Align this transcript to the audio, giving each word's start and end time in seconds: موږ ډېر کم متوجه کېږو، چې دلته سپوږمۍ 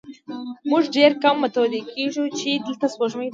موږ 0.69 0.83
ډېر 0.97 1.11
کم 1.23 1.35
متوجه 1.43 1.81
کېږو، 1.93 2.25
چې 2.39 2.49
دلته 2.65 2.85
سپوږمۍ 2.93 3.29